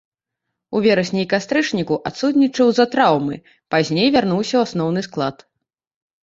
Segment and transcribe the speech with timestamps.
[0.77, 3.37] У верасні і кастрычніку адсутнічаў з-за траўмы,
[3.77, 5.37] пазней вярнуўся ў асноўны склад.